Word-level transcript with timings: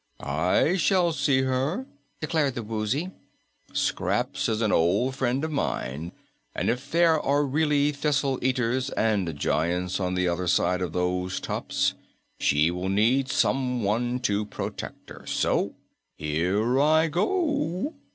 "I 0.19 0.77
shall 0.77 1.13
see 1.13 1.43
her," 1.43 1.85
declared 2.21 2.55
the 2.55 2.63
Woozy. 2.63 3.11
"Scraps 3.71 4.49
is 4.49 4.59
an 4.59 4.71
old 4.71 5.15
friend 5.15 5.43
of 5.43 5.51
mine, 5.51 6.11
and 6.55 6.71
if 6.71 6.89
there 6.89 7.19
are 7.21 7.45
really 7.45 7.91
Thistle 7.91 8.39
Eaters 8.43 8.89
and 8.89 9.37
Giants 9.37 9.99
on 9.99 10.15
the 10.15 10.27
other 10.27 10.47
side 10.47 10.81
of 10.81 10.93
those 10.93 11.39
tops, 11.39 11.93
she 12.39 12.71
will 12.71 12.89
need 12.89 13.27
someone 13.29 14.19
to 14.21 14.43
protect 14.43 15.09
her. 15.11 15.23
So 15.27 15.75
here 16.17 16.79
I 16.79 17.07
go!" 17.07 17.93